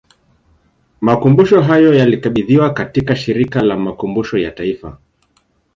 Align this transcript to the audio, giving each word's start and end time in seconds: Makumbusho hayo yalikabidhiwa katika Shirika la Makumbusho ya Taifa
Makumbusho 1.01 1.61
hayo 1.61 1.93
yalikabidhiwa 1.93 2.73
katika 2.73 3.15
Shirika 3.15 3.61
la 3.61 3.77
Makumbusho 3.77 4.37
ya 4.37 4.51
Taifa 4.51 4.97